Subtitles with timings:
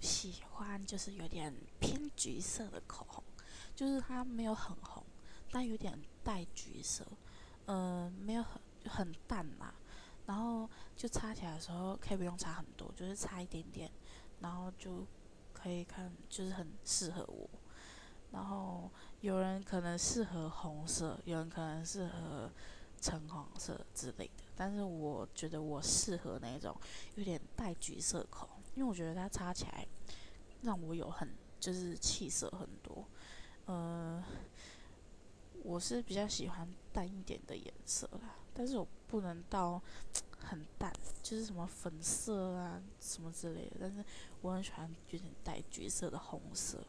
[0.00, 3.22] 喜欢就是有点偏橘色的口红，
[3.74, 5.04] 就是它没有很红，
[5.50, 7.06] 但有点带橘色，
[7.66, 9.74] 呃，没有很很淡嘛。
[10.26, 13.90] 然后就擦起来的时候可以不用擦很多，就是擦一点点，
[14.40, 15.04] 然后就
[15.52, 17.50] 可以看，就是很适合我。
[18.30, 18.88] 然后
[19.22, 22.48] 有人可能适合红色，有人可能适合
[23.00, 26.76] 橙黄色之类的，但是我觉得我适合那种
[27.16, 29.86] 有点带橘色口，因为我觉得它擦起来
[30.62, 33.04] 让我有很就是气色很多。
[33.66, 34.22] 呃，
[35.62, 39.80] 我是比较喜欢淡一点的颜色啦，但是我不能到
[40.38, 44.04] 很淡，就是什么粉色啊什么之类的，但是
[44.42, 46.84] 我很喜欢有点带橘色的红色。